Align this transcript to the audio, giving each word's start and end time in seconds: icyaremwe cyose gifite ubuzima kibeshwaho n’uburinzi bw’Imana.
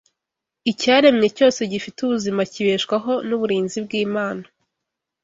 icyaremwe 0.71 1.27
cyose 1.37 1.59
gifite 1.71 1.97
ubuzima 2.01 2.41
kibeshwaho 2.51 3.11
n’uburinzi 3.27 3.77
bw’Imana. 3.85 4.43